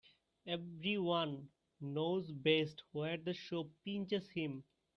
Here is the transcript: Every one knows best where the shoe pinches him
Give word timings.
Every 0.47 0.97
one 0.97 1.49
knows 1.79 2.31
best 2.31 2.81
where 2.91 3.17
the 3.17 3.35
shoe 3.35 3.69
pinches 3.85 4.27
him 4.31 4.63